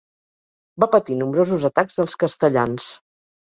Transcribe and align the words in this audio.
Va 0.83 0.87
patir 0.95 1.19
nombrosos 1.21 1.67
atacs 1.73 2.03
dels 2.03 2.19
castellans. 2.27 2.93